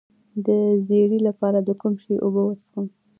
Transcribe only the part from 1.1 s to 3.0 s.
لپاره د کوم شي اوبه وڅښم؟